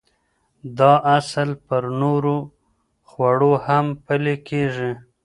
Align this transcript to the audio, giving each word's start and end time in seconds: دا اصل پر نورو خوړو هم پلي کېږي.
دا 0.77 0.93
اصل 1.17 1.49
پر 1.65 1.83
نورو 2.01 2.37
خوړو 3.09 3.53
هم 3.65 3.85
پلي 4.05 4.35
کېږي. 4.47 4.91